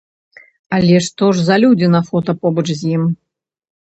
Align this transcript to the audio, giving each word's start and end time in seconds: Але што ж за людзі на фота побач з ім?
Але 0.77 0.95
што 1.07 1.25
ж 1.35 1.43
за 1.49 1.57
людзі 1.63 1.89
на 1.95 2.01
фота 2.09 2.35
побач 2.45 2.65
з 2.79 2.95
ім? 2.95 3.03